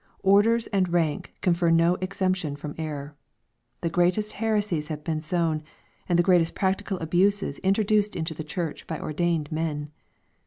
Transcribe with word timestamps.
Orders 0.23 0.65
and 0.65 0.91
rank 0.91 1.31
confer 1.41 1.69
no 1.69 1.93
exemption 2.01 2.55
from 2.55 2.73
error. 2.79 3.15
The 3.81 3.89
greatest 3.91 4.31
heresies 4.31 4.87
have 4.87 5.03
been 5.03 5.21
sown, 5.21 5.61
and 6.09 6.17
the 6.17 6.23
greatest 6.23 6.55
practical 6.55 6.97
abuses 6.97 7.59
introduced 7.59 8.15
into 8.15 8.33
the 8.33 8.43
church 8.43 8.87
by 8.87 8.99
ordained 8.99 9.51
men. 9.51 9.91